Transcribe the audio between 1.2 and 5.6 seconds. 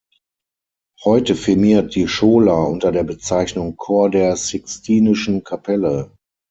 firmiert die Schola unter der Bezeichnung Chor der Sixtinischen